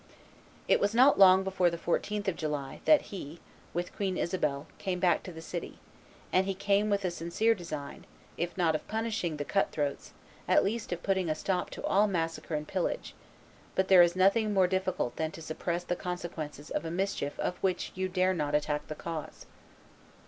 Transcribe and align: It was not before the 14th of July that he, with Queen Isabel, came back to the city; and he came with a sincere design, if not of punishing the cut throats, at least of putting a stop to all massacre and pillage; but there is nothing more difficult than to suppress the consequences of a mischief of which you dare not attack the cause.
It 0.67 0.79
was 0.79 0.95
not 0.95 1.43
before 1.43 1.69
the 1.69 1.77
14th 1.77 2.27
of 2.27 2.35
July 2.35 2.79
that 2.85 3.11
he, 3.13 3.39
with 3.71 3.95
Queen 3.95 4.17
Isabel, 4.17 4.65
came 4.79 4.99
back 4.99 5.21
to 5.21 5.31
the 5.31 5.43
city; 5.43 5.77
and 6.33 6.47
he 6.47 6.55
came 6.55 6.89
with 6.89 7.05
a 7.05 7.11
sincere 7.11 7.53
design, 7.53 8.07
if 8.35 8.57
not 8.57 8.73
of 8.73 8.87
punishing 8.87 9.37
the 9.37 9.45
cut 9.45 9.71
throats, 9.71 10.13
at 10.47 10.63
least 10.63 10.91
of 10.91 11.03
putting 11.03 11.29
a 11.29 11.35
stop 11.35 11.69
to 11.69 11.83
all 11.85 12.07
massacre 12.07 12.55
and 12.55 12.67
pillage; 12.67 13.13
but 13.75 13.89
there 13.89 14.01
is 14.01 14.15
nothing 14.15 14.51
more 14.55 14.65
difficult 14.65 15.17
than 15.17 15.29
to 15.33 15.39
suppress 15.43 15.83
the 15.83 15.95
consequences 15.95 16.71
of 16.71 16.83
a 16.83 16.89
mischief 16.89 17.39
of 17.39 17.57
which 17.57 17.91
you 17.93 18.09
dare 18.09 18.33
not 18.33 18.55
attack 18.55 18.87
the 18.87 18.95
cause. 18.95 19.45